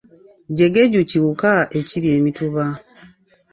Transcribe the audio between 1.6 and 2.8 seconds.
ekirya emituba.